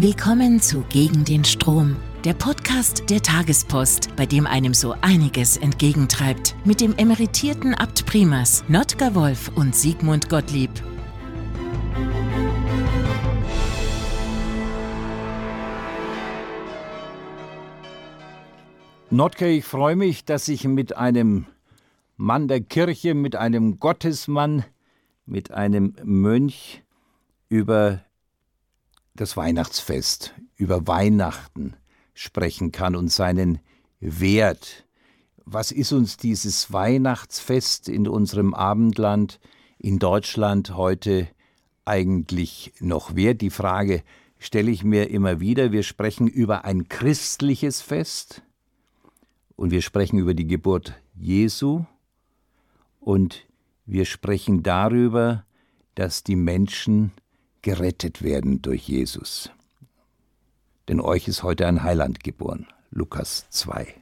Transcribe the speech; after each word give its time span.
Willkommen 0.00 0.60
zu 0.60 0.84
Gegen 0.90 1.24
den 1.24 1.44
Strom, 1.44 1.96
der 2.24 2.32
Podcast 2.32 3.10
der 3.10 3.20
Tagespost, 3.20 4.14
bei 4.14 4.26
dem 4.26 4.46
einem 4.46 4.72
so 4.72 4.94
einiges 5.00 5.56
entgegentreibt, 5.56 6.54
mit 6.64 6.80
dem 6.80 6.96
emeritierten 6.96 7.74
Abt 7.74 8.06
Primas, 8.06 8.62
Notker 8.68 9.16
Wolf 9.16 9.50
und 9.56 9.74
Sigmund 9.74 10.28
Gottlieb. 10.28 10.70
Notke, 19.10 19.48
ich 19.48 19.64
freue 19.64 19.96
mich, 19.96 20.24
dass 20.24 20.46
ich 20.46 20.62
mit 20.62 20.96
einem 20.96 21.46
Mann 22.16 22.46
der 22.46 22.60
Kirche, 22.60 23.14
mit 23.14 23.34
einem 23.34 23.80
Gottesmann, 23.80 24.64
mit 25.26 25.50
einem 25.50 25.96
Mönch 26.04 26.84
über 27.48 28.04
das 29.20 29.36
Weihnachtsfest, 29.36 30.34
über 30.56 30.86
Weihnachten 30.86 31.74
sprechen 32.14 32.72
kann 32.72 32.96
und 32.96 33.08
seinen 33.08 33.58
Wert. 34.00 34.86
Was 35.44 35.72
ist 35.72 35.92
uns 35.92 36.16
dieses 36.16 36.72
Weihnachtsfest 36.72 37.88
in 37.88 38.06
unserem 38.06 38.54
Abendland 38.54 39.40
in 39.78 39.98
Deutschland 39.98 40.76
heute 40.76 41.28
eigentlich 41.84 42.72
noch 42.80 43.16
wert? 43.16 43.40
Die 43.40 43.50
Frage 43.50 44.02
stelle 44.38 44.70
ich 44.70 44.84
mir 44.84 45.10
immer 45.10 45.40
wieder. 45.40 45.72
Wir 45.72 45.82
sprechen 45.82 46.28
über 46.28 46.64
ein 46.64 46.88
christliches 46.88 47.80
Fest 47.80 48.42
und 49.56 49.72
wir 49.72 49.82
sprechen 49.82 50.18
über 50.18 50.34
die 50.34 50.46
Geburt 50.46 50.94
Jesu 51.16 51.84
und 53.00 53.46
wir 53.84 54.04
sprechen 54.04 54.62
darüber, 54.62 55.44
dass 55.96 56.22
die 56.22 56.36
Menschen 56.36 57.12
gerettet 57.62 58.22
werden 58.22 58.62
durch 58.62 58.88
Jesus. 58.88 59.50
Denn 60.88 61.00
euch 61.00 61.28
ist 61.28 61.42
heute 61.42 61.66
ein 61.66 61.82
Heiland 61.82 62.24
geboren, 62.24 62.66
Lukas 62.90 63.46
2. 63.50 63.94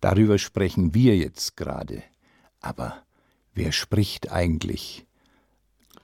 Darüber 0.00 0.38
sprechen 0.38 0.94
wir 0.94 1.16
jetzt 1.16 1.56
gerade. 1.56 2.02
Aber 2.60 3.02
wer 3.54 3.72
spricht 3.72 4.30
eigentlich 4.30 5.06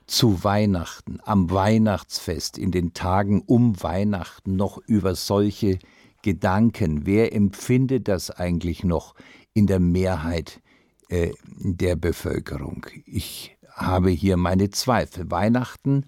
zu 0.06 0.42
Weihnachten, 0.42 1.20
am 1.24 1.50
Weihnachtsfest, 1.50 2.58
in 2.58 2.72
den 2.72 2.94
Tagen 2.94 3.42
um 3.42 3.80
Weihnachten 3.82 4.56
noch 4.56 4.78
über 4.78 5.14
solche 5.14 5.78
Gedanken? 6.22 7.06
Wer 7.06 7.32
empfindet 7.34 8.08
das 8.08 8.30
eigentlich 8.30 8.82
noch 8.82 9.14
in 9.52 9.66
der 9.66 9.80
Mehrheit 9.80 10.60
äh, 11.08 11.32
der 11.58 11.94
Bevölkerung? 11.94 12.86
Ich 13.04 13.56
habe 13.72 14.10
hier 14.10 14.36
meine 14.36 14.70
Zweifel. 14.70 15.30
Weihnachten, 15.30 16.06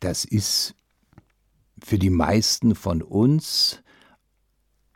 das 0.00 0.24
ist 0.24 0.74
für 1.82 1.98
die 1.98 2.10
meisten 2.10 2.74
von 2.74 3.02
uns 3.02 3.82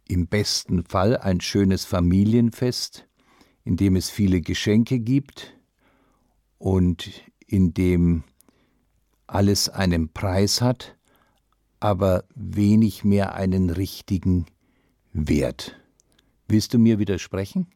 im 0.08 0.26
besten 0.26 0.84
Fall 0.84 1.16
ein 1.16 1.40
schönes 1.40 1.84
Familienfest, 1.84 3.08
in 3.64 3.76
dem 3.76 3.96
es 3.96 4.10
viele 4.10 4.40
Geschenke 4.40 4.98
gibt 4.98 5.56
und 6.58 7.10
in 7.46 7.72
dem 7.74 8.24
alles 9.26 9.68
einen 9.68 10.12
Preis 10.12 10.60
hat, 10.60 10.96
aber 11.80 12.24
wenig 12.34 13.04
mehr 13.04 13.34
einen 13.34 13.70
richtigen 13.70 14.46
Wert. 15.12 15.80
Willst 16.48 16.74
du 16.74 16.78
mir 16.78 16.98
widersprechen? 16.98 17.66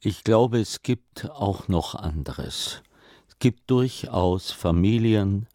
Ich 0.00 0.22
glaube, 0.22 0.60
es 0.60 0.82
gibt 0.82 1.28
auch 1.28 1.66
noch 1.66 1.96
anderes. 1.96 2.82
Es 3.26 3.40
gibt 3.40 3.68
durchaus 3.68 4.52
Familien, 4.52 5.48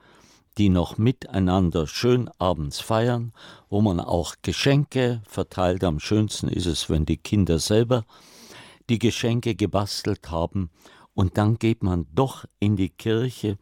die 0.58 0.68
noch 0.68 0.98
miteinander 0.98 1.88
schön 1.88 2.30
abends 2.40 2.82
feiern, 2.82 3.32
wo 3.70 3.80
man 3.80 4.02
auch 4.02 4.36
Geschenke 4.42 5.22
verteilt. 5.26 5.86
Am 5.86 6.02
schönsten 6.02 6.50
ist 6.50 6.66
es, 6.66 6.90
wenn 6.90 7.06
die 7.06 7.16
Kinder 7.16 7.58
selber 7.58 8.04
die 8.90 9.00
Geschenke 9.00 9.56
gebastelt 9.56 10.30
haben 10.30 10.70
und 11.14 11.38
dann 11.38 11.58
geht 11.58 11.82
man 11.82 12.06
doch 12.14 12.44
in 12.60 12.76
die 12.76 12.90
Kirche. 12.90 13.58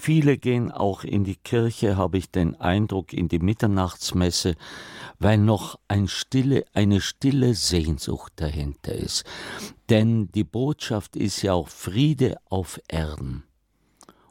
Viele 0.00 0.38
gehen 0.38 0.70
auch 0.70 1.02
in 1.02 1.24
die 1.24 1.34
Kirche, 1.34 1.96
habe 1.96 2.18
ich 2.18 2.30
den 2.30 2.54
Eindruck, 2.54 3.12
in 3.12 3.26
die 3.26 3.40
Mitternachtsmesse, 3.40 4.54
weil 5.18 5.38
noch 5.38 5.80
ein 5.88 6.06
stille, 6.06 6.64
eine 6.72 7.00
stille 7.00 7.54
Sehnsucht 7.54 8.32
dahinter 8.36 8.94
ist. 8.94 9.24
Denn 9.90 10.30
die 10.30 10.44
Botschaft 10.44 11.16
ist 11.16 11.42
ja 11.42 11.52
auch 11.52 11.68
Friede 11.68 12.36
auf 12.44 12.80
Erden. 12.86 13.42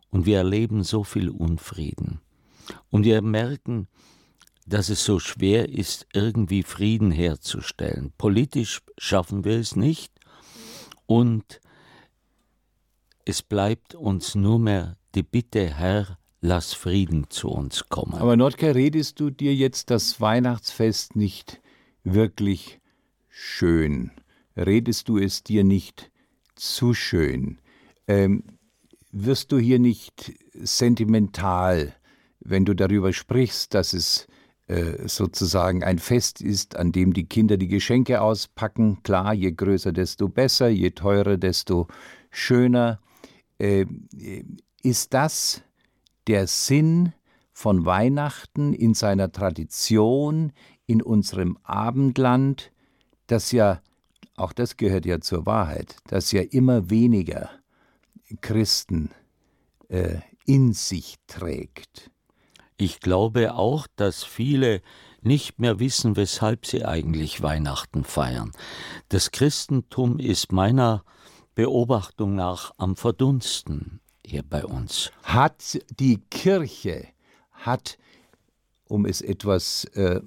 Und 0.10 0.26
wir 0.26 0.38
erleben 0.38 0.84
so 0.84 1.04
viel 1.04 1.30
Unfrieden. 1.30 2.22
Und 2.90 3.04
wir 3.04 3.22
merken, 3.22 3.90
dass 4.66 4.88
es 4.88 5.04
so 5.04 5.20
schwer 5.20 5.68
ist, 5.68 6.08
irgendwie 6.14 6.64
Frieden 6.64 7.12
herzustellen. 7.12 8.14
Politisch 8.18 8.82
schaffen 8.98 9.44
wir 9.44 9.60
es 9.60 9.76
nicht. 9.76 10.14
Und 11.06 11.60
es 13.26 13.44
bleibt 13.44 13.96
uns 13.96 14.34
nur 14.34 14.60
mehr 14.60 14.96
die 15.18 15.24
Bitte, 15.24 15.76
Herr, 15.76 16.20
lass 16.42 16.74
Frieden 16.74 17.26
zu 17.30 17.50
uns 17.50 17.90
kommen. 17.90 18.14
Aber 18.14 18.38
Nordke, 18.38 18.76
redest 18.76 19.20
du 19.20 19.32
dir 19.32 19.56
jetzt 19.56 19.90
das 19.90 20.22
Weihnachtsfest 20.22 21.16
nicht 21.16 21.60
wirklich 22.04 22.80
schön? 23.28 24.12
Redest 24.56 25.10
du 25.10 25.18
es 25.18 25.42
dir 25.42 25.64
nicht 25.64 26.12
zu 26.56 26.94
schön? 26.94 27.58
Ähm, 28.08 28.44
wirst 29.12 29.52
du 29.52 29.58
hier 29.58 29.80
nicht 29.80 30.34
sentimental, 30.54 31.96
wenn 32.40 32.64
du 32.64 32.76
darüber 32.76 33.12
sprichst, 33.12 33.74
dass 33.74 33.94
es 33.94 34.28
äh, 34.68 35.08
sozusagen 35.08 35.84
ein 35.84 35.98
Fest 35.98 36.42
ist, 36.42 36.76
an 36.76 36.92
dem 36.92 37.14
die 37.14 37.26
Kinder 37.26 37.58
die 37.58 37.70
Geschenke 37.70 38.22
auspacken? 38.22 39.02
Klar, 39.02 39.34
je 39.34 39.52
größer, 39.52 39.94
desto 39.94 40.30
besser, 40.30 40.68
je 40.68 40.92
teurer, 40.92 41.38
desto 41.38 41.88
schöner. 42.30 43.00
Äh, 43.58 43.88
ist 44.88 45.14
das 45.14 45.64
der 46.28 46.48
Sinn 46.48 47.12
von 47.52 47.86
Weihnachten 47.86 48.74
in 48.74 48.94
seiner 48.94 49.34
Tradition, 49.34 50.54
in 50.86 51.02
unserem 51.02 51.58
Abendland, 51.64 52.72
das 53.28 53.52
ja, 53.52 53.82
auch 54.38 54.54
das 54.54 54.78
gehört 54.78 55.06
ja 55.06 55.20
zur 55.20 55.46
Wahrheit, 55.46 55.98
das 56.08 56.32
ja 56.32 56.42
immer 56.42 56.90
weniger 56.90 57.50
Christen 58.40 59.12
äh, 59.90 60.20
in 60.46 60.72
sich 60.72 61.16
trägt. 61.28 62.10
Ich 62.78 63.02
glaube 63.02 63.56
auch, 63.56 63.88
dass 63.98 64.24
viele 64.24 64.82
nicht 65.22 65.60
mehr 65.60 65.80
wissen, 65.80 66.16
weshalb 66.16 66.66
sie 66.66 66.86
eigentlich 66.86 67.42
Weihnachten 67.42 68.06
feiern. 68.06 68.54
Das 69.10 69.32
Christentum 69.32 70.18
ist 70.18 70.54
meiner 70.54 71.04
Beobachtung 71.56 72.36
nach 72.36 72.72
am 72.78 72.96
Verdunsten 72.96 74.00
hier 74.28 74.44
bei 74.44 74.66
uns. 74.66 75.12
Hat 75.24 75.80
die 76.00 76.18
Kirche, 76.30 77.08
hat, 77.52 77.98
um 78.88 79.06
es 79.06 79.22
etwas 79.22 79.86
äh, 79.96 80.20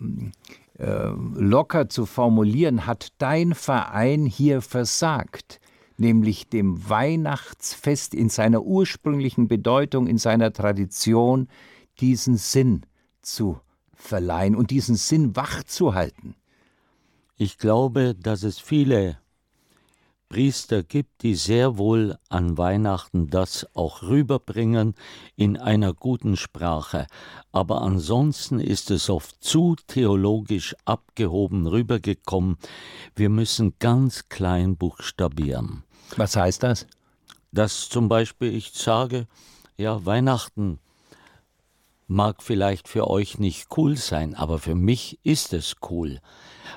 äh, 0.79 1.13
locker 1.35 1.89
zu 1.89 2.07
formulieren, 2.07 2.87
hat 2.87 3.09
dein 3.19 3.55
Verein 3.55 4.27
hier 4.27 4.63
versagt? 4.63 5.61
nämlich 6.01 6.49
dem 6.49 6.89
Weihnachtsfest 6.89 8.15
in 8.15 8.31
seiner 8.31 8.63
ursprünglichen 8.63 9.49
Bedeutung, 9.49 10.07
in 10.07 10.17
seiner 10.17 10.51
Tradition, 10.51 11.47
diesen 12.01 12.39
Sinn 12.39 12.87
zu 13.21 13.61
verleihen 13.93 14.57
und 14.57 14.71
diesen 14.71 14.97
Sinn 14.97 15.37
wachzuhalten. 15.37 16.35
Ich 17.37 17.59
glaube, 17.59 18.15
dass 18.15 18.43
es 18.43 18.59
viele 18.59 19.19
Priester 20.31 20.85
gibt, 20.85 21.25
die 21.25 21.35
sehr 21.35 21.77
wohl 21.77 22.17
an 22.29 22.57
Weihnachten 22.57 23.27
das 23.27 23.67
auch 23.75 24.03
rüberbringen 24.03 24.95
in 25.35 25.57
einer 25.57 25.93
guten 25.93 26.37
Sprache. 26.37 27.09
Aber 27.51 27.83
ansonsten 27.83 28.61
ist 28.61 28.93
es 28.93 29.11
oft 29.11 29.43
zu 29.43 29.75
theologisch 29.89 30.77
abgehoben 30.85 31.67
rübergekommen. 31.67 32.59
Wir 33.17 33.29
müssen 33.29 33.75
ganz 33.81 34.29
klein 34.29 34.77
buchstabieren. 34.77 35.83
Was 36.17 36.37
heißt 36.37 36.63
das? 36.63 36.87
Dass 37.51 37.89
zum 37.89 38.09
Beispiel 38.09 38.55
ich 38.55 38.71
sage, 38.71 39.27
ja, 39.77 40.07
Weihnachten 40.07 40.79
mag 42.11 42.43
vielleicht 42.43 42.89
für 42.89 43.09
euch 43.09 43.39
nicht 43.39 43.69
cool 43.77 43.97
sein, 43.97 44.35
aber 44.35 44.59
für 44.59 44.75
mich 44.75 45.21
ist 45.23 45.53
es 45.53 45.77
cool, 45.89 46.19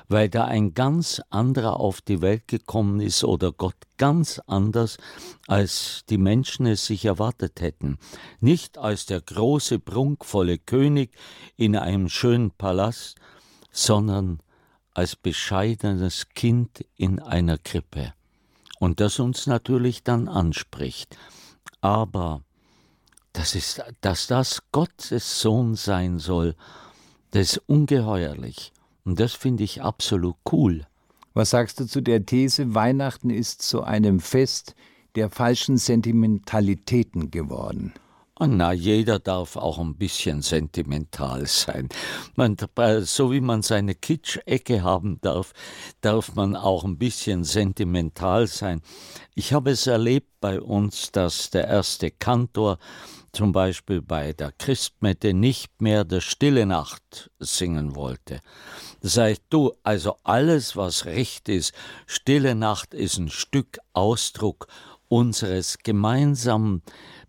weil 0.06 0.28
da 0.28 0.44
ein 0.44 0.74
ganz 0.74 1.20
anderer 1.28 1.80
auf 1.80 2.00
die 2.00 2.22
Welt 2.22 2.46
gekommen 2.46 3.00
ist 3.00 3.24
oder 3.24 3.50
Gott 3.50 3.74
ganz 3.98 4.40
anders, 4.46 4.96
als 5.48 6.04
die 6.08 6.18
Menschen 6.18 6.66
es 6.66 6.86
sich 6.86 7.04
erwartet 7.04 7.60
hätten. 7.60 7.98
Nicht 8.38 8.78
als 8.78 9.06
der 9.06 9.20
große, 9.20 9.80
prunkvolle 9.80 10.56
König 10.56 11.10
in 11.56 11.74
einem 11.74 12.08
schönen 12.08 12.52
Palast, 12.52 13.16
sondern 13.72 14.38
als 14.92 15.16
bescheidenes 15.16 16.28
Kind 16.34 16.86
in 16.94 17.18
einer 17.18 17.58
Krippe 17.58 18.14
und 18.78 19.00
das 19.00 19.18
uns 19.18 19.48
natürlich 19.48 20.04
dann 20.04 20.28
anspricht. 20.28 21.18
Aber 21.80 22.44
das 23.34 23.54
ist, 23.54 23.82
dass 24.00 24.26
das 24.26 24.62
Gottes 24.72 25.40
Sohn 25.40 25.74
sein 25.74 26.18
soll, 26.18 26.54
das 27.32 27.52
ist 27.52 27.62
ungeheuerlich. 27.66 28.72
Und 29.04 29.20
das 29.20 29.34
finde 29.34 29.64
ich 29.64 29.82
absolut 29.82 30.36
cool. 30.50 30.86
Was 31.34 31.50
sagst 31.50 31.80
du 31.80 31.86
zu 31.86 32.00
der 32.00 32.24
These, 32.24 32.74
Weihnachten 32.74 33.28
ist 33.28 33.60
zu 33.60 33.82
einem 33.82 34.20
Fest 34.20 34.74
der 35.16 35.30
falschen 35.30 35.76
Sentimentalitäten 35.76 37.30
geworden? 37.30 37.92
Oh, 38.40 38.46
na, 38.46 38.72
jeder 38.72 39.20
darf 39.20 39.56
auch 39.56 39.78
ein 39.78 39.94
bisschen 39.94 40.42
sentimental 40.42 41.46
sein. 41.46 41.88
Man, 42.34 42.56
äh, 42.76 43.02
so 43.02 43.30
wie 43.30 43.40
man 43.40 43.62
seine 43.62 43.94
Kitsch-Ecke 43.94 44.82
haben 44.82 45.20
darf, 45.20 45.52
darf 46.00 46.34
man 46.34 46.56
auch 46.56 46.82
ein 46.82 46.98
bisschen 46.98 47.44
sentimental 47.44 48.48
sein. 48.48 48.80
Ich 49.36 49.52
habe 49.52 49.70
es 49.70 49.86
erlebt 49.86 50.40
bei 50.40 50.60
uns, 50.60 51.12
dass 51.12 51.50
der 51.50 51.68
erste 51.68 52.10
Kantor 52.10 52.78
zum 53.34 53.52
Beispiel 53.52 54.00
bei 54.00 54.32
der 54.32 54.52
Christmette 54.52 55.34
nicht 55.34 55.82
mehr 55.82 56.04
der 56.04 56.20
Stille 56.20 56.66
Nacht 56.66 57.30
singen 57.38 57.94
wollte. 57.94 58.40
Das 59.00 59.18
heißt, 59.18 59.42
du, 59.50 59.72
also 59.82 60.16
alles, 60.22 60.76
was 60.76 61.04
recht 61.04 61.48
ist, 61.48 61.74
Stille 62.06 62.54
Nacht 62.54 62.94
ist 62.94 63.18
ein 63.18 63.28
Stück 63.28 63.78
Ausdruck 63.92 64.68
unseres 65.08 65.78
gemeinsamen 65.78 66.82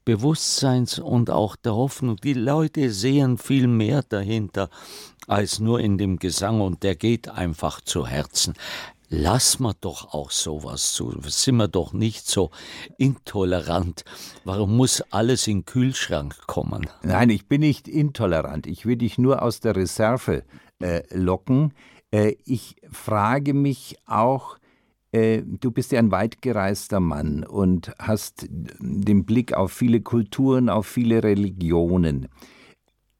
Bewusstseins 0.06 1.00
und 1.00 1.31
auch 1.31 1.56
der 1.56 1.75
Hoffnung. 1.75 2.18
Die 2.18 2.34
Leute 2.34 2.92
sehen 2.92 3.38
viel 3.38 3.68
mehr 3.68 4.04
dahinter 4.04 4.69
als 5.28 5.60
nur 5.60 5.80
in 5.80 5.98
dem 5.98 6.18
Gesang 6.18 6.62
und 6.62 6.84
der 6.84 6.96
geht 6.96 7.28
einfach 7.28 7.81
zu 7.81 8.06
Herzen. 8.06 8.54
Lass 9.17 9.59
mal 9.59 9.73
doch 9.79 10.13
auch 10.13 10.29
sowas 10.29 10.91
zu. 10.91 11.13
Sind 11.23 11.56
wir 11.56 11.69
doch 11.69 11.94
nicht 11.94 12.27
so 12.27 12.51
intolerant. 12.97 14.03
Warum 14.44 14.75
muss 14.75 15.01
alles 15.09 15.47
in 15.47 15.59
den 15.59 15.65
Kühlschrank 15.65 16.35
kommen? 16.47 16.89
Nein, 17.01 17.29
ich 17.29 17.47
bin 17.47 17.62
nicht 17.62 17.88
intolerant. 17.88 18.67
Ich 18.67 18.85
will 18.85 18.97
dich 18.97 19.17
nur 19.17 19.41
aus 19.41 19.62
der 19.62 19.77
Reserve 19.77 20.44
äh, 20.79 21.03
locken. 21.15 21.73
Äh, 22.12 22.35
ich 22.44 22.75
frage 22.91 23.53
mich 23.53 23.95
auch, 24.06 24.57
äh, 25.13 25.44
du 25.45 25.71
bist 25.71 25.94
ja 25.94 26.00
ein 26.00 26.12
weitgereister 26.12 27.00
Mann 27.00 27.45
und 27.45 27.94
hast 27.97 28.47
den 28.50 29.25
Blick 29.25 29.53
auf 29.53 29.71
viele 29.71 30.01
Kulturen, 30.01 30.67
auf 30.67 30.88
viele 30.88 31.23
Religionen. 31.23 32.27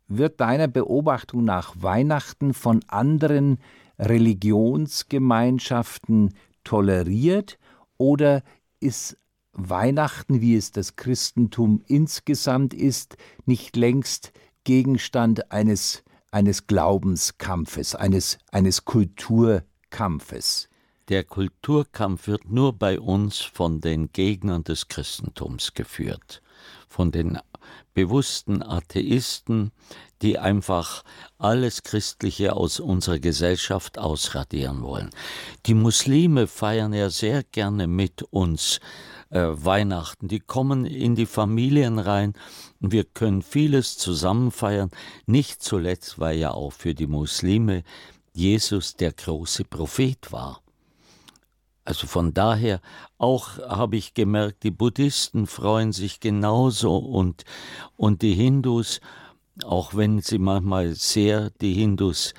Wird 0.10 0.42
deiner 0.42 0.68
Beobachtung 0.68 1.46
nach 1.46 1.74
Weihnachten 1.80 2.54
von 2.54 2.82
anderen 2.90 3.60
Religionsgemeinschaften 4.00 6.34
toleriert 6.64 7.60
oder 7.98 8.44
ist 8.80 9.18
Weihnachten, 9.54 10.42
wie 10.42 10.56
es 10.56 10.72
das 10.72 10.96
Christentum 10.96 11.82
insgesamt 11.88 12.74
ist, 12.74 13.18
nicht 13.46 13.76
längst 13.76 14.32
Gegenstand 14.66 15.52
eines, 15.52 16.04
eines 16.32 16.68
Glaubenskampfes, 16.68 17.96
eines, 17.96 18.38
eines 18.52 18.86
Kulturkampfes? 18.86 20.70
Der 21.08 21.24
Kulturkampf 21.24 22.28
wird 22.28 22.50
nur 22.50 22.74
bei 22.74 23.00
uns 23.00 23.40
von 23.40 23.80
den 23.80 24.12
Gegnern 24.12 24.64
des 24.64 24.88
Christentums 24.88 25.74
geführt, 25.74 26.42
von 26.90 27.12
den 27.12 27.38
bewussten 27.94 28.62
Atheisten, 28.62 29.72
die 30.22 30.40
einfach 30.40 31.04
alles 31.38 31.84
Christliche 31.84 32.56
aus 32.56 32.80
unserer 32.80 33.20
Gesellschaft 33.20 33.98
ausradieren 33.98 34.82
wollen. 34.82 35.10
Die 35.66 35.74
Muslime 35.74 36.48
feiern 36.48 36.94
ja 36.94 37.10
sehr 37.10 37.44
gerne 37.44 37.88
mit 37.88 38.24
uns 38.24 38.80
äh, 39.30 39.42
Weihnachten. 39.42 40.28
Die 40.28 40.40
kommen 40.40 40.86
in 40.86 41.16
die 41.16 41.26
Familien 41.26 42.00
rein 42.00 42.34
wir 42.92 43.04
können 43.04 43.42
vieles 43.42 43.98
zusammen 43.98 44.52
feiern, 44.52 44.92
nicht 45.26 45.64
zuletzt, 45.64 46.20
weil 46.20 46.38
ja 46.38 46.52
auch 46.52 46.72
für 46.72 46.94
die 46.94 47.08
Muslime 47.08 47.84
Jesus 48.34 48.96
der 48.96 49.14
große 49.14 49.64
Prophet 49.64 50.32
war. 50.32 50.62
Also 51.86 52.08
von 52.08 52.34
daher 52.34 52.82
auch 53.20 53.60
habe 53.60 53.96
ich 53.96 54.16
gemerkt, 54.16 54.64
die 54.64 54.72
Buddhisten 54.72 55.46
freuen 55.46 55.92
sich 55.94 56.20
genauso 56.20 56.98
und, 56.98 57.46
und 57.96 58.24
die 58.24 58.34
Hindus, 58.34 59.02
auch 59.64 59.94
wenn 59.94 60.20
sie 60.20 60.40
manchmal 60.40 60.96
sehr, 60.96 61.52
die 61.62 61.74
Hindus, 61.74 62.34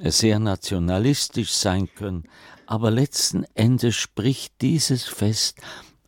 sehr 0.00 0.40
nationalistisch 0.40 1.52
sein 1.52 1.88
können, 1.94 2.24
aber 2.66 2.90
letzten 2.90 3.44
Endes 3.54 3.94
spricht 3.94 4.60
dieses 4.60 5.04
Fest 5.04 5.60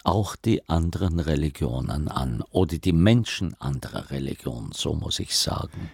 auch 0.02 0.34
die 0.36 0.68
anderen 0.68 1.20
Religionen 1.20 2.08
an 2.08 2.42
oder 2.50 2.78
die 2.78 2.92
Menschen 2.92 3.54
anderer 3.60 4.10
Religionen, 4.10 4.72
so 4.72 4.94
muss 4.94 5.20
ich 5.20 5.36
sagen. 5.36 5.90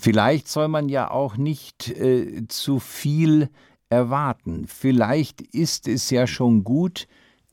Vielleicht 0.00 0.48
soll 0.48 0.68
man 0.68 0.88
ja 0.88 1.10
auch 1.10 1.36
nicht 1.36 1.88
äh, 1.88 2.46
zu 2.48 2.78
viel 2.78 3.50
erwarten. 3.92 4.64
Vielleicht 4.66 5.42
ist 5.42 5.86
es 5.86 6.08
ja 6.08 6.26
schon 6.26 6.64
gut, 6.64 7.06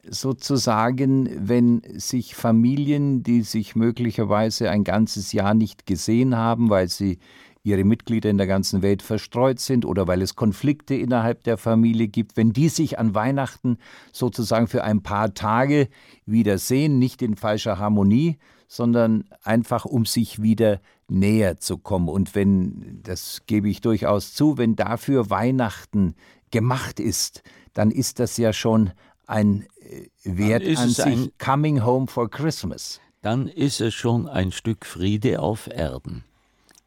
sozusagen, 0.09 1.29
wenn 1.37 1.81
sich 1.95 2.33
Familien, 2.33 3.21
die 3.23 3.41
sich 3.41 3.75
möglicherweise 3.75 4.71
ein 4.71 4.85
ganzes 4.85 5.33
Jahr 5.33 5.53
nicht 5.53 5.85
gesehen 5.85 6.37
haben, 6.37 6.69
weil 6.69 6.87
sie 6.87 7.19
ihre 7.61 7.83
Mitglieder 7.83 8.29
in 8.29 8.37
der 8.37 8.47
ganzen 8.47 8.81
Welt 8.81 9.01
verstreut 9.01 9.59
sind 9.59 9.85
oder 9.85 10.07
weil 10.07 10.21
es 10.21 10.37
Konflikte 10.37 10.95
innerhalb 10.95 11.43
der 11.43 11.57
Familie 11.57 12.07
gibt, 12.07 12.37
wenn 12.37 12.53
die 12.53 12.69
sich 12.69 12.97
an 12.97 13.13
Weihnachten 13.13 13.77
sozusagen 14.13 14.67
für 14.67 14.85
ein 14.85 15.03
paar 15.03 15.33
Tage 15.33 15.89
wiedersehen, 16.25 16.99
nicht 16.99 17.21
in 17.21 17.35
falscher 17.35 17.77
Harmonie, 17.77 18.37
sondern 18.69 19.25
einfach 19.43 19.83
um 19.83 20.05
sich 20.05 20.41
wieder 20.41 20.79
näher 21.09 21.57
zu 21.57 21.79
kommen. 21.79 22.07
Und 22.07 22.35
wenn, 22.35 23.01
das 23.03 23.41
gebe 23.47 23.67
ich 23.67 23.81
durchaus 23.81 24.35
zu, 24.35 24.59
wenn 24.59 24.75
dafür 24.75 25.31
Weihnachten 25.31 26.15
gemacht 26.51 26.99
ist, 26.99 27.41
dann 27.73 27.89
ist 27.89 28.19
das 28.19 28.37
ja 28.37 28.53
schon 28.53 28.91
ein 29.25 29.65
äh, 29.81 30.07
Wert 30.23 30.63
an 30.77 30.89
sich. 30.89 31.31
Coming 31.39 31.83
home 31.83 32.07
for 32.07 32.29
Christmas. 32.29 33.01
Dann 33.23 33.47
ist 33.47 33.81
es 33.81 33.95
schon 33.95 34.27
ein 34.27 34.51
Stück 34.51 34.85
Friede 34.85 35.41
auf 35.41 35.67
Erden. 35.67 36.23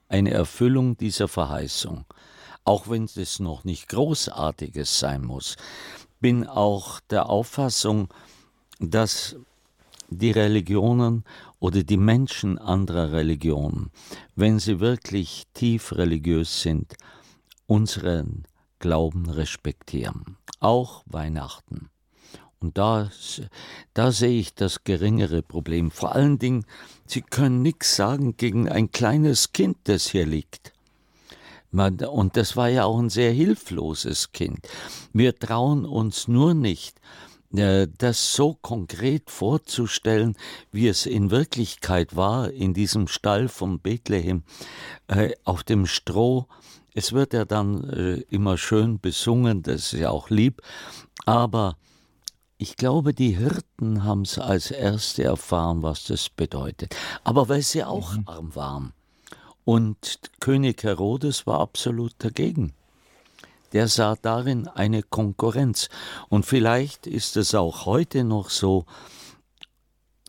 Eine 0.08 0.30
Erfüllung 0.30 0.96
dieser 0.96 1.26
Verheißung. 1.26 2.04
Auch 2.64 2.88
wenn 2.88 3.04
es 3.04 3.40
noch 3.40 3.64
nicht 3.64 3.88
Großartiges 3.88 5.00
sein 5.00 5.24
muss, 5.24 5.56
bin 6.20 6.46
auch 6.46 7.00
der 7.10 7.28
Auffassung, 7.28 8.08
dass 8.78 9.34
die 10.08 10.30
Religionen 10.30 11.24
oder 11.62 11.84
die 11.84 11.96
Menschen 11.96 12.58
anderer 12.58 13.12
Religionen, 13.12 13.92
wenn 14.34 14.58
sie 14.58 14.80
wirklich 14.80 15.44
tief 15.54 15.92
religiös 15.92 16.60
sind, 16.60 16.94
unseren 17.68 18.48
Glauben 18.80 19.30
respektieren. 19.30 20.38
Auch 20.58 21.04
Weihnachten. 21.06 21.88
Und 22.58 22.78
da, 22.78 23.08
da 23.94 24.10
sehe 24.10 24.40
ich 24.40 24.56
das 24.56 24.82
geringere 24.82 25.42
Problem. 25.42 25.92
Vor 25.92 26.16
allen 26.16 26.40
Dingen, 26.40 26.64
Sie 27.06 27.22
können 27.22 27.62
nichts 27.62 27.94
sagen 27.94 28.36
gegen 28.36 28.68
ein 28.68 28.90
kleines 28.90 29.52
Kind, 29.52 29.76
das 29.84 30.08
hier 30.08 30.26
liegt. 30.26 30.72
Und 31.70 32.36
das 32.36 32.56
war 32.56 32.70
ja 32.70 32.86
auch 32.86 32.98
ein 32.98 33.08
sehr 33.08 33.30
hilfloses 33.30 34.32
Kind. 34.32 34.66
Wir 35.12 35.38
trauen 35.38 35.84
uns 35.84 36.26
nur 36.26 36.54
nicht, 36.54 37.00
das 37.52 38.34
so 38.34 38.54
konkret 38.54 39.30
vorzustellen, 39.30 40.36
wie 40.70 40.88
es 40.88 41.04
in 41.04 41.30
Wirklichkeit 41.30 42.16
war, 42.16 42.50
in 42.50 42.72
diesem 42.72 43.08
Stall 43.08 43.48
von 43.48 43.78
Bethlehem, 43.78 44.42
äh, 45.08 45.32
auf 45.44 45.62
dem 45.62 45.86
Stroh. 45.86 46.46
Es 46.94 47.12
wird 47.12 47.34
ja 47.34 47.44
dann 47.44 47.88
äh, 47.90 48.14
immer 48.30 48.56
schön 48.56 49.00
besungen, 49.00 49.62
das 49.62 49.92
ist 49.92 50.00
ja 50.00 50.10
auch 50.10 50.30
lieb, 50.30 50.62
aber 51.26 51.76
ich 52.56 52.76
glaube, 52.76 53.12
die 53.12 53.36
Hirten 53.36 54.04
haben 54.04 54.22
es 54.22 54.38
als 54.38 54.70
Erste 54.70 55.24
erfahren, 55.24 55.82
was 55.82 56.04
das 56.04 56.28
bedeutet. 56.30 56.94
Aber 57.24 57.48
weil 57.48 57.62
sie 57.62 57.84
auch 57.84 58.14
mhm. 58.14 58.22
arm 58.26 58.54
waren. 58.54 58.92
Und 59.64 60.20
König 60.40 60.82
Herodes 60.84 61.46
war 61.46 61.60
absolut 61.60 62.14
dagegen 62.18 62.72
der 63.72 63.88
sah 63.88 64.16
darin 64.20 64.68
eine 64.68 65.02
Konkurrenz. 65.02 65.88
Und 66.28 66.46
vielleicht 66.46 67.06
ist 67.06 67.36
es 67.36 67.54
auch 67.54 67.86
heute 67.86 68.24
noch 68.24 68.50
so, 68.50 68.84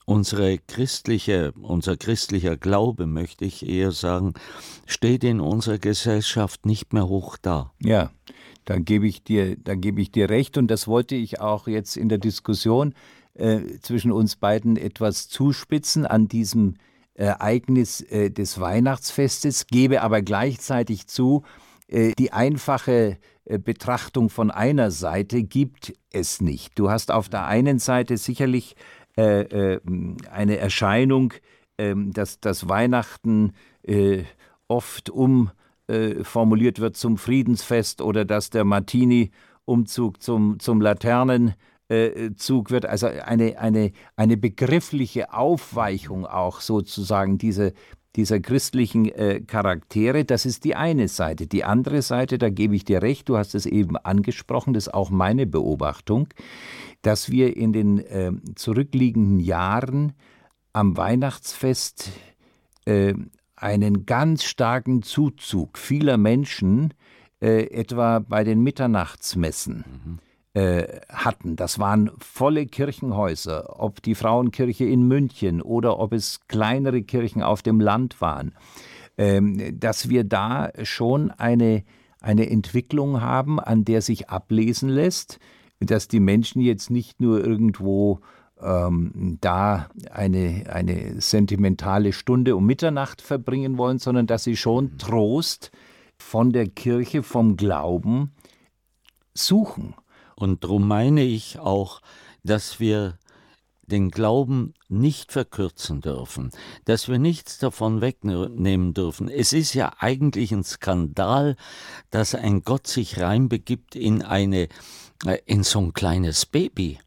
unsere 0.06 0.58
christliche, 0.58 1.54
unser 1.62 1.98
christlicher 1.98 2.58
Glaube, 2.58 3.06
möchte 3.06 3.46
ich 3.46 3.68
eher 3.68 3.92
sagen, 3.92 4.34
steht 4.86 5.24
in 5.24 5.40
unserer 5.40 5.78
Gesellschaft 5.78 6.66
nicht 6.66 6.94
mehr 6.94 7.08
hoch 7.08 7.38
da. 7.42 7.72
Ja, 7.80 8.12
da 8.66 8.78
gebe 8.80 9.08
ich 9.08 9.24
dir, 9.24 9.56
da 9.58 9.76
gebe 9.76 10.02
ich 10.02 10.12
dir 10.12 10.30
recht 10.30 10.58
und 10.58 10.68
das 10.68 10.88
wollte 10.88 11.16
ich 11.16 11.40
auch 11.40 11.68
jetzt 11.68 11.98
in 11.98 12.10
der 12.10 12.18
Diskussion 12.18 12.94
äh, 13.34 13.80
zwischen 13.82 14.12
uns 14.12 14.36
beiden 14.36 14.78
etwas 14.78 15.28
zuspitzen 15.30 16.06
an 16.06 16.28
diesem 16.28 16.76
Ereignis 17.14 18.02
äh, 18.02 18.30
des 18.30 18.60
Weihnachtsfestes, 18.60 19.68
gebe 19.68 20.02
aber 20.02 20.22
gleichzeitig 20.22 21.08
zu, 21.08 21.44
äh, 21.46 21.73
die 21.90 22.34
einfache 22.34 23.18
äh, 23.46 23.60
Betrachtung 23.60 24.30
von 24.30 24.52
einer 24.52 24.92
Seite 24.92 25.44
gibt 25.44 25.94
es 26.12 26.42
nicht. 26.42 26.78
Du 26.80 26.90
hast 26.90 27.12
auf 27.12 27.30
der 27.30 27.46
einen 27.46 27.80
Seite 27.80 28.18
sicherlich 28.18 28.76
äh, 29.18 29.42
äh, 29.42 29.80
eine 30.32 30.58
Erscheinung 30.58 31.34
ähm, 31.80 32.14
dass 32.14 32.40
das 32.40 32.70
Weihnachten 32.70 33.54
äh, 33.82 34.26
oft 34.68 35.10
umformuliert 35.10 36.78
äh, 36.78 36.82
wird 36.82 36.98
zum 36.98 37.18
Friedensfest 37.18 38.02
oder 38.02 38.26
dass 38.26 38.52
der 38.52 38.64
Martini-Umzug 38.64 40.22
zum, 40.22 40.60
zum 40.60 40.82
Laternenzug 40.82 42.70
wird. 42.70 42.86
Also 42.86 43.08
eine, 43.08 43.58
eine, 43.58 43.92
eine 44.16 44.38
begriffliche 44.38 45.34
Aufweichung 45.34 46.28
auch 46.28 46.62
sozusagen 46.62 47.40
diese, 47.40 47.74
dieser 48.16 48.40
christlichen 48.40 49.06
äh, 49.06 49.42
Charaktere, 49.42 50.24
das 50.26 50.46
ist 50.46 50.64
die 50.64 50.76
eine 50.76 51.08
Seite. 51.08 51.48
Die 51.48 51.64
andere 51.64 52.02
Seite, 52.02 52.38
da 52.38 52.50
gebe 52.50 52.76
ich 52.76 52.86
dir 52.86 53.02
recht, 53.02 53.28
du 53.30 53.38
hast 53.38 53.56
es 53.56 53.66
eben 53.66 53.98
angesprochen, 53.98 54.74
das 54.74 54.88
ist 54.88 54.94
auch 54.94 55.10
meine 55.10 55.48
Beobachtung, 55.48 56.28
dass 57.02 57.32
wir 57.32 57.58
in 57.58 57.74
den 57.74 58.00
äh, 58.00 58.32
zurückliegenden 58.56 59.40
Jahren 59.40 60.14
am 60.74 60.96
Weihnachtsfest 60.96 62.12
äh, 62.86 63.14
einen 63.56 64.06
ganz 64.06 64.44
starken 64.44 65.02
Zuzug 65.02 65.78
vieler 65.78 66.18
Menschen, 66.18 66.94
äh, 67.42 67.66
etwa 67.72 68.20
bei 68.20 68.44
den 68.44 68.62
Mitternachtsmessen. 68.62 69.86
Mhm 70.06 70.20
äh, 70.54 71.02
hatten. 71.10 71.56
Das 71.56 71.80
waren 71.80 72.12
volle 72.20 72.66
Kirchenhäuser, 72.66 73.80
ob 73.82 74.02
die 74.02 74.16
Frauenkirche 74.16 74.86
in 74.86 75.08
München 75.08 75.62
oder 75.62 76.00
ob 76.00 76.14
es 76.14 76.42
kleinere 76.48 77.02
Kirchen 77.02 77.42
auf 77.42 77.62
dem 77.62 77.80
Land 77.80 78.22
waren, 78.22 78.54
ähm, 79.18 79.80
dass 79.80 80.10
wir 80.10 80.24
da 80.24 80.72
schon 80.84 81.32
eine, 81.32 81.84
eine 82.22 82.50
Entwicklung 82.50 83.22
haben, 83.22 83.60
an 83.60 83.84
der 83.84 84.02
sich 84.02 84.30
ablesen 84.30 84.90
lässt, 84.90 85.40
dass 85.80 86.08
die 86.08 86.20
Menschen 86.20 86.62
jetzt 86.62 86.90
nicht 86.92 87.20
nur 87.20 87.44
irgendwo 87.44 88.20
ähm, 88.62 89.38
da 89.42 89.90
eine, 90.12 90.66
eine 90.70 91.20
sentimentale 91.20 92.14
Stunde 92.14 92.56
um 92.56 92.66
Mitternacht 92.66 93.22
verbringen 93.22 93.78
wollen, 93.78 94.00
sondern 94.00 94.28
dass 94.28 94.44
sie 94.44 94.56
schon 94.56 94.98
Trost 94.98 95.72
von 96.18 96.54
der 96.54 96.68
Kirche, 96.68 97.24
vom 97.24 97.58
Glauben 97.58 98.34
suchen. 99.34 99.96
Und 100.36 100.64
darum 100.64 100.88
meine 100.88 101.24
ich 101.24 101.60
auch, 101.60 102.02
dass 102.44 102.80
wir 102.80 103.18
den 103.86 104.12
Glauben 104.12 104.74
nicht 104.88 105.32
verkürzen 105.32 106.02
dürfen, 106.02 106.52
dass 106.86 107.10
wir 107.10 107.20
nichts 107.20 107.58
davon 107.58 108.02
wegnehmen 108.02 108.94
dürfen. 108.94 109.28
Es 109.30 109.52
ist 109.52 109.74
ja 109.74 109.94
eigentlich 110.00 110.52
ein 110.52 110.64
Skandal, 110.64 111.58
dass 112.10 112.34
ein 112.34 112.64
Gott 112.64 112.88
sich 112.88 113.20
reinbegibt 113.20 113.96
in 113.96 114.22
eine 114.22 114.70
äh, 115.26 115.40
in 115.46 115.64
so 115.64 115.80
ein 115.80 115.94
kleines 115.94 116.46
Baby, 116.46 117.00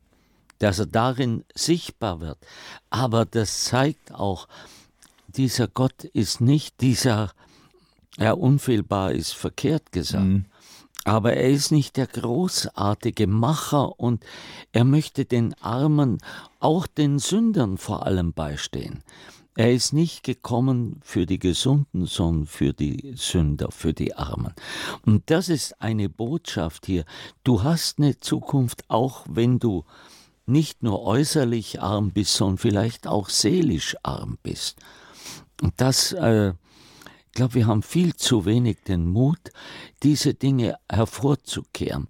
dass 0.58 0.78
er 0.78 0.86
darin 0.86 1.44
sichtbar 1.54 2.20
wird. 2.20 2.38
Aber 2.90 3.24
das 3.24 3.64
zeigt 3.64 4.12
auch, 4.14 4.48
dieser 5.28 5.68
Gott 5.68 6.04
ist 6.04 6.40
nicht 6.40 6.80
dieser, 6.80 7.32
ja, 8.16 8.32
unfehlbar 8.32 9.12
ist 9.12 9.32
verkehrt 9.32 9.92
gesagt. 9.92 10.24
Mhm. 10.24 10.44
Aber 11.06 11.34
er 11.34 11.50
ist 11.50 11.70
nicht 11.70 11.96
der 11.98 12.08
großartige 12.08 13.28
Macher 13.28 14.00
und 14.00 14.24
er 14.72 14.82
möchte 14.82 15.24
den 15.24 15.54
Armen, 15.60 16.18
auch 16.58 16.88
den 16.88 17.20
Sündern 17.20 17.78
vor 17.78 18.04
allem 18.04 18.32
beistehen. 18.32 19.04
Er 19.54 19.72
ist 19.72 19.92
nicht 19.92 20.24
gekommen 20.24 20.98
für 21.04 21.24
die 21.24 21.38
Gesunden, 21.38 22.06
sondern 22.06 22.46
für 22.46 22.72
die 22.72 23.14
Sünder, 23.14 23.70
für 23.70 23.94
die 23.94 24.16
Armen. 24.16 24.52
Und 25.06 25.30
das 25.30 25.48
ist 25.48 25.80
eine 25.80 26.08
Botschaft 26.08 26.86
hier. 26.86 27.04
Du 27.44 27.62
hast 27.62 27.98
eine 27.98 28.18
Zukunft, 28.18 28.82
auch 28.88 29.24
wenn 29.28 29.60
du 29.60 29.84
nicht 30.44 30.82
nur 30.82 31.04
äußerlich 31.04 31.80
arm 31.80 32.10
bist, 32.10 32.34
sondern 32.34 32.58
vielleicht 32.58 33.06
auch 33.06 33.28
seelisch 33.28 33.96
arm 34.02 34.38
bist. 34.42 34.80
Und 35.62 35.72
das 35.76 36.12
äh, 36.14 36.54
glaube, 37.36 37.54
wir 37.54 37.66
haben 37.66 37.82
viel 37.82 38.16
zu 38.16 38.44
wenig 38.44 38.78
den 38.82 39.06
Mut, 39.06 39.38
diese 40.02 40.34
Dinge 40.34 40.76
hervorzukehren. 40.90 42.08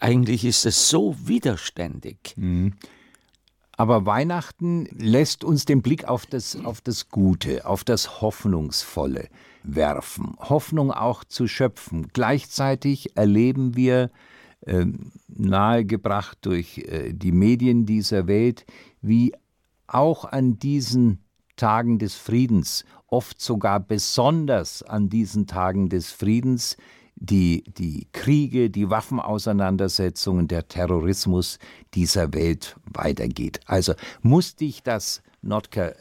Eigentlich 0.00 0.44
ist 0.44 0.66
es 0.66 0.88
so 0.88 1.14
widerständig. 1.24 2.34
Mhm. 2.36 2.74
Aber 3.76 4.04
Weihnachten 4.04 4.86
lässt 4.92 5.44
uns 5.44 5.64
den 5.64 5.80
Blick 5.80 6.04
auf 6.04 6.26
das, 6.26 6.56
auf 6.64 6.80
das 6.80 7.08
Gute, 7.08 7.64
auf 7.64 7.84
das 7.84 8.20
Hoffnungsvolle 8.20 9.28
werfen, 9.62 10.36
Hoffnung 10.38 10.90
auch 10.90 11.24
zu 11.24 11.46
schöpfen. 11.46 12.08
Gleichzeitig 12.12 13.16
erleben 13.16 13.76
wir, 13.76 14.10
äh, 14.62 14.86
nahegebracht 15.28 16.38
durch 16.42 16.78
äh, 16.78 17.12
die 17.12 17.32
Medien 17.32 17.86
dieser 17.86 18.26
Welt, 18.26 18.66
wie 19.00 19.32
auch 19.86 20.24
an 20.24 20.58
diesen 20.58 21.24
Tagen 21.60 21.98
des 21.98 22.14
Friedens 22.14 22.86
oft 23.06 23.38
sogar 23.38 23.80
besonders 23.80 24.82
an 24.82 25.10
diesen 25.10 25.46
Tagen 25.46 25.90
des 25.90 26.10
Friedens 26.10 26.78
die, 27.16 27.64
die 27.76 28.08
Kriege, 28.12 28.70
die 28.70 28.88
Waffenauseinandersetzungen, 28.88 30.48
der 30.48 30.68
Terrorismus 30.68 31.58
dieser 31.92 32.32
Welt 32.32 32.76
weitergeht. 32.84 33.60
Also 33.66 33.92
muss 34.22 34.56
dich 34.56 34.82
das 34.82 35.22
Notker 35.42 35.94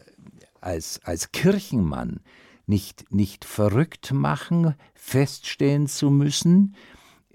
als, 0.62 1.02
als 1.04 1.34
Kirchenmann 1.34 2.22
nicht, 2.66 3.12
nicht 3.12 3.44
verrückt 3.44 4.14
machen, 4.14 4.76
feststellen 4.94 5.88
zu 5.88 6.10
müssen, 6.10 6.74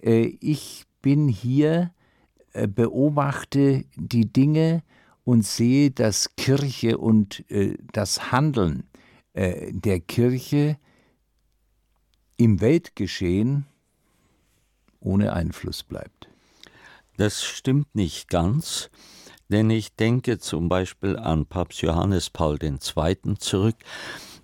äh, 0.03 0.37
ich 0.41 0.85
bin 1.03 1.29
hier, 1.29 1.93
äh, 2.55 2.69
beobachte 2.69 3.85
die 3.97 4.33
Dinge 4.33 4.83
und 5.25 5.45
sehe, 5.45 5.91
dass 5.91 6.37
Kirche 6.37 6.99
und 6.99 7.49
äh, 7.51 7.77
das 7.93 8.31
Handeln 8.31 8.85
äh, 9.33 9.73
der 9.73 10.01
Kirche 10.01 10.79
im 12.37 12.61
Weltgeschehen 12.61 13.67
ohne 15.01 15.33
Einfluss 15.33 15.83
bleibt. 15.83 16.29
Das 17.17 17.45
stimmt 17.45 17.95
nicht 17.95 18.29
ganz, 18.29 18.91
denn 19.49 19.71
ich 19.71 19.95
denke 19.95 20.39
zum 20.39 20.69
Beispiel 20.69 21.17
an 21.17 21.47
Papst 21.47 21.83
Johannes 21.83 22.31
Paul 22.31 22.59
II. 22.63 22.79
zurück. 23.39 23.77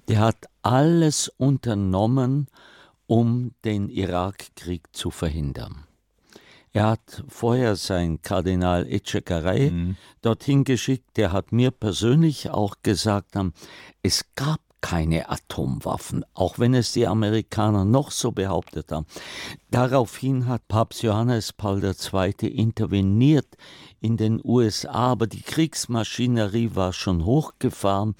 Der 0.09 0.21
hat 0.21 0.47
alles 0.63 1.29
unternommen, 1.29 2.49
um 3.07 3.53
den 3.65 3.89
Irakkrieg 3.89 4.85
zu 4.93 5.11
verhindern. 5.11 5.87
Er 6.73 6.87
hat 6.87 7.25
vorher 7.29 7.75
sein 7.75 8.23
Kardinal 8.23 8.87
Echegaray 8.87 9.71
mhm. 9.71 9.97
dorthin 10.23 10.65
geschickt. 10.65 11.17
Der 11.17 11.33
hat 11.33 11.50
mir 11.53 11.73
persönlich 11.73 12.50
auch 12.50 12.77
gesagt, 12.83 13.35
es 14.03 14.25
gab 14.37 14.61
keine 14.81 15.29
Atomwaffen, 15.29 16.25
auch 16.33 16.59
wenn 16.59 16.75
es 16.75 16.93
die 16.93 17.07
Amerikaner 17.07 17.85
noch 17.85 18.11
so 18.11 18.33
behauptet 18.33 18.93
haben. 18.93 19.07
Daraufhin 19.71 20.47
hat 20.47 20.69
Papst 20.69 21.03
Johannes 21.03 21.53
Paul 21.53 21.85
II. 21.85 22.49
interveniert 22.49 23.47
in 24.00 24.17
den 24.17 24.41
USA, 24.43 25.12
aber 25.12 25.27
die 25.27 25.43
Kriegsmaschinerie 25.43 26.71
war 26.75 26.93
schon 26.93 27.25
hochgefahren 27.25 28.15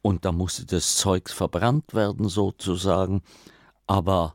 und 0.00 0.24
da 0.24 0.32
musste 0.32 0.64
das 0.64 0.96
Zeug 0.96 1.28
verbrannt 1.28 1.92
werden 1.92 2.28
sozusagen. 2.28 3.22
Aber 3.86 4.34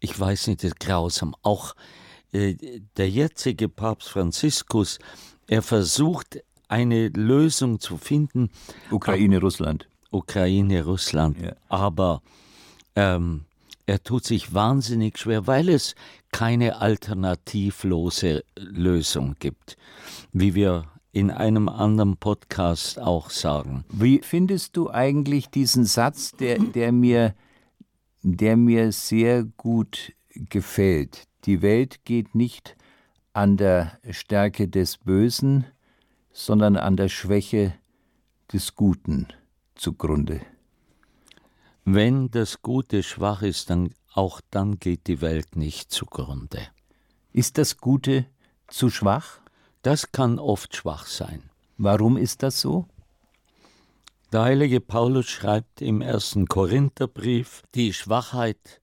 ich 0.00 0.18
weiß 0.18 0.48
nicht, 0.48 0.62
das 0.62 0.72
ist 0.72 0.80
grausam. 0.80 1.34
Auch 1.42 1.74
der 2.32 3.10
jetzige 3.10 3.68
Papst 3.68 4.08
Franziskus, 4.08 4.98
er 5.46 5.62
versucht 5.62 6.42
eine 6.68 7.08
Lösung 7.08 7.80
zu 7.80 7.96
finden. 7.96 8.50
Ukraine, 8.90 9.40
Russland. 9.40 9.88
Ukraine, 10.10 10.84
Russland. 10.84 11.40
Ja. 11.40 11.52
Aber 11.68 12.22
ähm, 12.94 13.44
er 13.86 14.02
tut 14.02 14.24
sich 14.24 14.54
wahnsinnig 14.54 15.18
schwer, 15.18 15.46
weil 15.48 15.68
es 15.68 15.94
keine 16.30 16.80
alternativlose 16.80 18.44
Lösung 18.56 19.34
gibt, 19.40 19.76
wie 20.32 20.54
wir 20.54 20.84
in 21.12 21.32
einem 21.32 21.68
anderen 21.68 22.16
Podcast 22.16 23.00
auch 23.00 23.30
sagen. 23.30 23.84
Wie 23.88 24.20
findest 24.22 24.76
du 24.76 24.90
eigentlich 24.90 25.48
diesen 25.48 25.84
Satz, 25.84 26.32
der, 26.32 26.58
der, 26.58 26.92
mir, 26.92 27.34
der 28.22 28.56
mir 28.56 28.92
sehr 28.92 29.42
gut 29.42 30.12
gefällt? 30.32 31.26
Die 31.44 31.62
Welt 31.62 32.04
geht 32.04 32.34
nicht 32.34 32.76
an 33.32 33.56
der 33.56 33.98
Stärke 34.10 34.68
des 34.68 34.98
Bösen, 34.98 35.64
sondern 36.32 36.76
an 36.76 36.96
der 36.96 37.08
Schwäche 37.08 37.74
des 38.52 38.74
Guten 38.74 39.28
zugrunde. 39.74 40.40
Wenn 41.84 42.30
das 42.30 42.62
Gute 42.62 43.02
schwach 43.02 43.42
ist, 43.42 43.70
dann 43.70 43.94
auch 44.12 44.40
dann 44.50 44.78
geht 44.78 45.06
die 45.06 45.20
Welt 45.20 45.56
nicht 45.56 45.90
zugrunde. 45.92 46.60
Ist 47.32 47.58
das 47.58 47.78
Gute 47.78 48.26
zu 48.66 48.90
schwach? 48.90 49.40
Das 49.82 50.12
kann 50.12 50.38
oft 50.38 50.76
schwach 50.76 51.06
sein. 51.06 51.48
Warum 51.78 52.16
ist 52.16 52.42
das 52.42 52.60
so? 52.60 52.86
Der 54.32 54.42
heilige 54.42 54.80
Paulus 54.80 55.26
schreibt 55.26 55.80
im 55.80 56.02
ersten 56.02 56.46
Korintherbrief, 56.46 57.62
die 57.74 57.92
Schwachheit, 57.92 58.80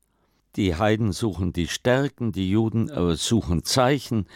die 0.57 0.75
Heiden 0.75 1.13
suchen 1.13 1.53
die 1.53 1.67
Stärken, 1.67 2.31
die 2.31 2.49
Juden 2.49 2.89
aber 2.89 3.15
suchen 3.15 3.63
Zeichen, 3.63 4.27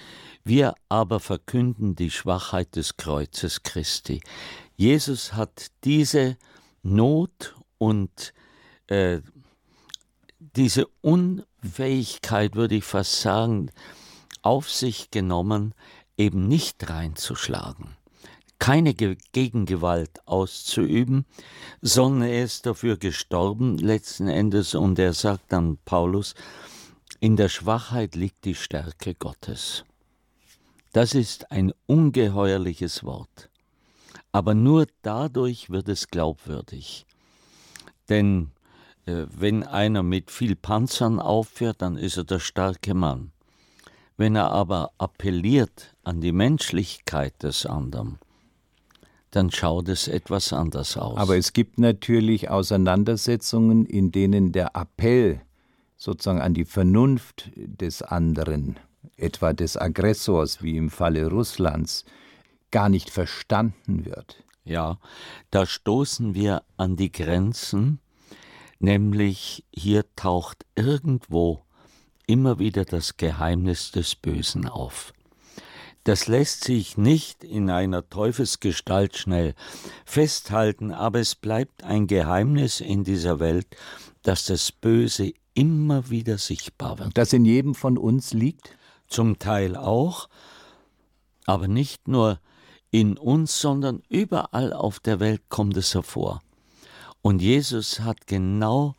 wir 0.43 0.75
aber 0.87 1.19
verkünden 1.19 1.95
die 1.95 2.11
Schwachheit 2.11 2.75
des 2.75 2.97
Kreuzes 2.97 3.63
Christi. 3.63 4.21
Jesus 4.75 5.33
hat 5.33 5.67
diese 5.83 6.37
Not 6.83 7.55
und 7.77 8.33
äh, 8.87 9.21
diese 10.39 10.87
Unfähigkeit, 11.01 12.55
würde 12.55 12.75
ich 12.75 12.83
fast 12.83 13.21
sagen, 13.21 13.71
auf 14.41 14.69
sich 14.69 15.11
genommen, 15.11 15.73
eben 16.17 16.47
nicht 16.47 16.89
reinzuschlagen, 16.89 17.95
keine 18.61 18.93
Ge 18.93 19.17
Gegengewalt 19.31 20.19
auszuüben, 20.27 21.25
sondern 21.81 22.29
er 22.29 22.43
ist 22.43 22.67
dafür 22.67 22.95
gestorben 22.95 23.79
letzten 23.79 24.27
Endes 24.27 24.75
und 24.75 24.99
er 24.99 25.13
sagt 25.13 25.51
dann 25.51 25.79
Paulus, 25.83 26.35
in 27.19 27.37
der 27.37 27.49
Schwachheit 27.49 28.13
liegt 28.15 28.45
die 28.45 28.53
Stärke 28.53 29.15
Gottes. 29.15 29.83
Das 30.93 31.15
ist 31.15 31.51
ein 31.51 31.73
ungeheuerliches 31.87 33.03
Wort. 33.03 33.49
Aber 34.31 34.53
nur 34.53 34.85
dadurch 35.01 35.71
wird 35.71 35.89
es 35.89 36.09
glaubwürdig. 36.09 37.07
Denn 38.09 38.51
äh, 39.07 39.25
wenn 39.35 39.63
einer 39.63 40.03
mit 40.03 40.29
viel 40.29 40.55
Panzern 40.55 41.19
auffährt, 41.19 41.81
dann 41.81 41.97
ist 41.97 42.17
er 42.17 42.25
der 42.25 42.39
starke 42.39 42.93
Mann. 42.93 43.31
Wenn 44.17 44.35
er 44.35 44.51
aber 44.51 44.91
appelliert 44.99 45.95
an 46.03 46.21
die 46.21 46.31
Menschlichkeit 46.31 47.41
des 47.41 47.65
anderen, 47.65 48.19
dann 49.31 49.49
schaut 49.49 49.87
es 49.87 50.07
etwas 50.07 50.53
anders 50.53 50.97
aus. 50.97 51.17
Aber 51.17 51.37
es 51.37 51.53
gibt 51.53 51.79
natürlich 51.79 52.49
Auseinandersetzungen, 52.49 53.85
in 53.85 54.11
denen 54.11 54.51
der 54.51 54.75
Appell 54.75 55.41
sozusagen 55.97 56.41
an 56.41 56.53
die 56.53 56.65
Vernunft 56.65 57.51
des 57.55 58.01
anderen, 58.01 58.77
etwa 59.17 59.53
des 59.53 59.77
Aggressors, 59.77 60.61
wie 60.61 60.75
im 60.75 60.89
Falle 60.89 61.27
Russlands, 61.29 62.05
gar 62.71 62.89
nicht 62.89 63.09
verstanden 63.09 64.05
wird. 64.05 64.43
Ja, 64.63 64.99
da 65.49 65.65
stoßen 65.65 66.35
wir 66.35 66.63
an 66.77 66.95
die 66.95 67.11
Grenzen, 67.11 67.99
nämlich 68.79 69.65
hier 69.73 70.05
taucht 70.15 70.65
irgendwo 70.75 71.61
immer 72.27 72.59
wieder 72.59 72.85
das 72.85 73.17
Geheimnis 73.17 73.91
des 73.91 74.15
Bösen 74.15 74.67
auf. 74.67 75.13
Das 76.03 76.27
lässt 76.27 76.63
sich 76.63 76.97
nicht 76.97 77.43
in 77.43 77.69
einer 77.69 78.09
Teufelsgestalt 78.09 79.17
schnell 79.17 79.53
festhalten, 80.05 80.91
aber 80.91 81.19
es 81.19 81.35
bleibt 81.35 81.83
ein 81.83 82.07
Geheimnis 82.07 82.81
in 82.81 83.03
dieser 83.03 83.39
Welt, 83.39 83.67
dass 84.23 84.45
das 84.45 84.71
Böse 84.71 85.33
immer 85.53 86.09
wieder 86.09 86.37
sichtbar 86.37 86.99
wird. 86.99 87.17
Das 87.17 87.33
in 87.33 87.45
jedem 87.45 87.75
von 87.75 87.97
uns 87.97 88.33
liegt? 88.33 88.77
Zum 89.07 89.39
Teil 89.39 89.75
auch, 89.75 90.29
aber 91.45 91.67
nicht 91.67 92.07
nur 92.07 92.39
in 92.91 93.17
uns, 93.17 93.59
sondern 93.59 94.01
überall 94.09 94.73
auf 94.73 94.99
der 94.99 95.19
Welt 95.19 95.41
kommt 95.49 95.75
es 95.77 95.93
hervor. 95.93 96.41
Und 97.21 97.41
Jesus 97.41 97.99
hat 97.99 98.25
genau 98.25 98.95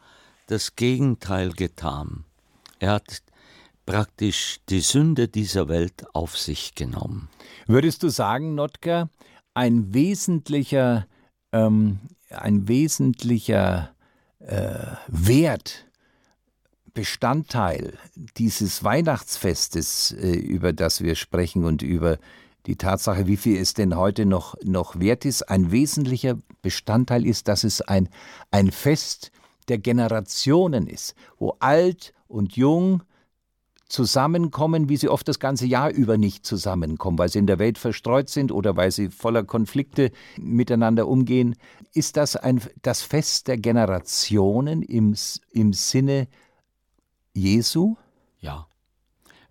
das 0.46 0.76
Gegenteil 0.76 1.52
getan. 1.52 2.24
Er 2.78 2.92
hat 2.92 3.22
praktisch 3.86 4.60
die 4.68 4.80
Sünde 4.80 5.28
dieser 5.28 5.68
Welt 5.68 6.04
auf 6.14 6.38
sich 6.38 6.74
genommen. 6.74 7.28
Würdest 7.66 8.02
du 8.02 8.08
sagen, 8.08 8.54
Notker, 8.54 9.08
ein 9.54 9.92
wesentlicher, 9.92 11.06
ähm, 11.52 12.00
ein 12.30 12.68
wesentlicher 12.68 13.94
äh, 14.38 14.86
Wert, 15.08 15.86
Bestandteil 16.94 17.98
dieses 18.36 18.84
Weihnachtsfestes, 18.84 20.12
äh, 20.12 20.32
über 20.32 20.72
das 20.72 21.02
wir 21.02 21.14
sprechen 21.14 21.64
und 21.64 21.82
über 21.82 22.18
die 22.66 22.76
Tatsache, 22.76 23.26
wie 23.26 23.36
viel 23.36 23.56
es 23.56 23.74
denn 23.74 23.96
heute 23.96 24.26
noch, 24.26 24.54
noch 24.62 25.00
wert 25.00 25.24
ist, 25.24 25.42
ein 25.48 25.72
wesentlicher 25.72 26.38
Bestandteil 26.60 27.26
ist, 27.26 27.48
dass 27.48 27.64
es 27.64 27.80
ein, 27.80 28.08
ein 28.50 28.70
Fest 28.70 29.32
der 29.68 29.78
Generationen 29.78 30.86
ist, 30.86 31.14
wo 31.38 31.56
alt 31.60 32.12
und 32.28 32.56
jung 32.56 33.02
zusammenkommen, 33.92 34.88
wie 34.88 34.96
sie 34.96 35.10
oft 35.10 35.28
das 35.28 35.38
ganze 35.38 35.66
Jahr 35.66 35.90
über 35.90 36.16
nicht 36.16 36.46
zusammenkommen, 36.46 37.18
weil 37.18 37.28
sie 37.28 37.38
in 37.38 37.46
der 37.46 37.58
Welt 37.58 37.76
verstreut 37.76 38.30
sind 38.30 38.50
oder 38.50 38.74
weil 38.74 38.90
sie 38.90 39.10
voller 39.10 39.44
Konflikte 39.44 40.10
miteinander 40.38 41.06
umgehen. 41.06 41.56
Ist 41.92 42.16
das 42.16 42.34
ein, 42.34 42.62
das 42.80 43.02
Fest 43.02 43.48
der 43.48 43.58
Generationen 43.58 44.80
im, 44.80 45.14
im 45.50 45.72
Sinne 45.74 46.28
Jesu? 47.34 47.96
Ja. 48.40 48.66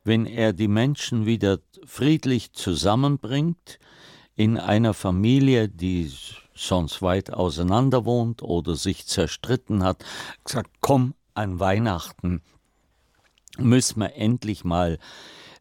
Wenn 0.04 0.26
er 0.26 0.54
die 0.54 0.68
Menschen 0.68 1.28
wieder 1.28 1.60
friedlich 1.86 2.52
zusammenbringt 2.54 3.78
in 4.36 4.58
einer 4.58 4.96
Familie, 4.96 5.70
die 5.70 6.12
sonst 6.56 7.04
weit 7.04 7.32
auseinander 7.32 8.06
wohnt 8.06 8.42
oder 8.42 8.76
sich 8.76 9.06
zerstritten 9.06 9.84
hat, 9.84 10.04
gesagt, 10.44 10.72
komm 10.82 11.14
an 11.36 11.60
Weihnachten, 11.60 12.42
müssen 13.58 14.00
wir 14.00 14.16
endlich 14.16 14.64
mal 14.64 14.98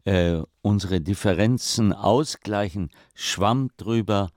äh, 0.05 0.41
unsere 0.61 1.01
Differenzen 1.01 1.93
ausgleichen, 1.93 2.89
schwamm 3.13 3.69
drüber 3.77 4.29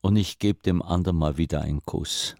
und 0.00 0.16
ich 0.16 0.38
gebe 0.38 0.62
dem 0.62 0.82
anderen 0.82 1.16
mal 1.16 1.36
wieder 1.36 1.60
einen 1.62 1.82
Kuss. 1.82 2.36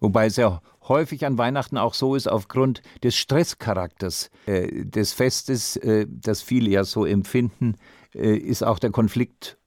Wobei 0.00 0.26
es 0.26 0.36
ja 0.36 0.60
häufig 0.88 1.24
an 1.26 1.38
Weihnachten 1.38 1.78
auch 1.78 1.94
so 1.94 2.14
ist, 2.14 2.28
aufgrund 2.28 2.82
des 3.02 3.16
Stresscharakters 3.16 4.30
äh, 4.46 4.84
des 4.84 5.12
Festes, 5.12 5.76
äh, 5.76 6.06
das 6.08 6.42
viele 6.42 6.70
ja 6.70 6.84
so 6.84 7.04
empfinden, 7.04 7.76
äh, 8.14 8.36
ist 8.36 8.62
auch 8.62 8.78
der 8.78 8.90
Konflikt 8.90 9.58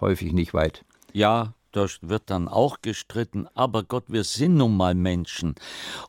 häufig 0.00 0.32
nicht 0.32 0.54
weit. 0.54 0.84
Ja, 1.12 1.54
da 1.76 1.86
wird 2.00 2.30
dann 2.30 2.48
auch 2.48 2.80
gestritten, 2.80 3.46
aber 3.54 3.82
Gott, 3.82 4.04
wir 4.08 4.24
sind 4.24 4.56
nun 4.56 4.76
mal 4.76 4.94
Menschen 4.94 5.54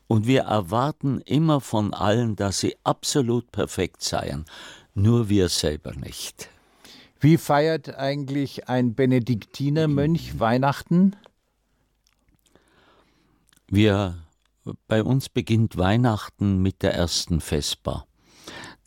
und 0.06 0.26
wir 0.26 0.42
erwarten 0.42 1.20
immer 1.20 1.60
von 1.60 1.92
allen, 1.92 2.36
dass 2.36 2.60
sie 2.60 2.76
absolut 2.84 3.52
perfekt 3.52 4.02
seien, 4.02 4.46
nur 4.94 5.28
wir 5.28 5.48
selber 5.48 5.94
nicht. 5.94 6.48
Wie 7.20 7.36
feiert 7.36 7.96
eigentlich 7.96 8.68
ein 8.68 8.94
Benediktinermönch 8.94 10.40
Weihnachten? 10.40 11.16
Wir, 13.66 14.16
bei 14.86 15.02
uns 15.02 15.28
beginnt 15.28 15.76
Weihnachten 15.76 16.62
mit 16.62 16.82
der 16.82 16.94
ersten 16.94 17.40
Vesper. 17.40 18.06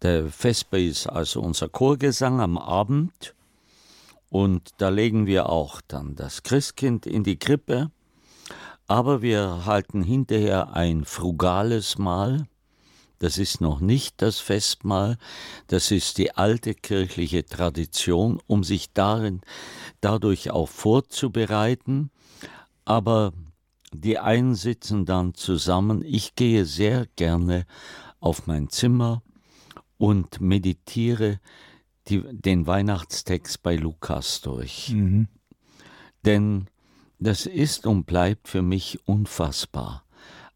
Der 0.02 0.30
Vesper 0.30 0.80
ist 0.80 1.06
also 1.08 1.41
unser 1.41 1.70
Chorgesang 1.70 2.41
am 2.41 2.58
Abend 2.58 3.36
und 4.32 4.70
da 4.78 4.88
legen 4.88 5.28
wir 5.28 5.50
auch 5.50 5.82
dann 5.89 6.15
das 6.15 6.41
Christkind 6.41 7.06
in 7.06 7.26
die 7.26 7.38
Krippe, 7.38 7.91
aber 8.88 9.22
wir 9.22 9.65
halten 9.65 10.04
hinterher 10.04 10.74
ein 10.74 11.04
frugales 11.04 11.98
Mahl. 11.98 12.48
Das 13.20 13.38
ist 13.38 13.60
noch 13.60 13.82
nicht 13.82 14.22
das 14.22 14.39
Festmahl, 14.39 15.17
das 15.67 15.91
ist 15.91 16.17
die 16.17 16.34
alte 16.34 16.74
kirchliche 16.74 17.46
Tradition, 17.46 18.41
um 18.48 18.63
sich 18.63 18.94
darin 18.94 19.41
dadurch 20.00 20.50
auch 20.50 20.70
vorzubereiten. 20.70 22.10
Aber 22.86 23.34
die 23.94 24.17
einen 24.17 24.56
sitzen 24.56 25.06
dann 25.06 25.34
zusammen. 25.34 26.04
Ich 26.06 26.36
gehe 26.36 26.63
sehr 26.63 27.06
gerne 27.17 27.65
auf 28.22 28.48
mein 28.48 28.70
Zimmer 28.70 29.24
und 29.98 30.39
meditiere 30.39 31.41
die, 32.08 32.24
den 32.32 32.68
Weihnachtstext 32.68 33.62
bei 33.64 33.76
Lukas 33.76 34.42
durch. 34.42 34.90
Mhm. 34.90 35.28
Denn 36.26 36.68
das 37.20 37.46
ist 37.46 37.86
und 37.86 38.06
bleibt 38.06 38.48
für 38.48 38.62
mich 38.62 39.00
unfassbar, 39.08 40.04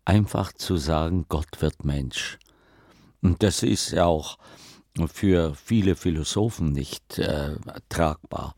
einfach 0.03 0.53
zu 0.53 0.77
sagen, 0.77 1.25
Gott 1.29 1.61
wird 1.61 1.85
Mensch. 1.85 2.39
Und 3.21 3.43
das 3.43 3.63
ist 3.63 3.91
ja 3.91 4.05
auch 4.05 4.37
für 5.11 5.55
viele 5.55 5.95
Philosophen 5.95 6.71
nicht 6.71 7.19
äh, 7.19 7.55
tragbar. 7.89 8.55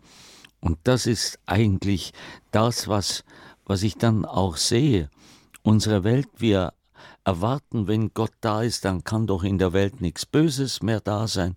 Und 0.60 0.80
das 0.84 1.06
ist 1.06 1.39
eigentlich 1.45 2.13
das, 2.52 2.88
was, 2.88 3.23
was 3.65 3.84
ich 3.84 3.95
dann 3.95 4.26
auch 4.26 4.58
sehe. 4.58 5.10
Unsere 5.63 6.04
Welt, 6.04 6.28
wir 6.38 6.73
erwarten, 7.23 7.88
wenn 7.88 8.13
Gott 8.13 8.34
da 8.41 8.62
ist, 8.62 8.86
dann 8.86 9.04
kann 9.04 9.28
doch 9.28 9.43
in 9.43 9.58
der 9.58 9.73
Welt 9.73 10.02
nichts 10.02 10.26
Böses 10.26 10.82
mehr 10.82 11.02
da 11.02 11.28
sein. 11.28 11.56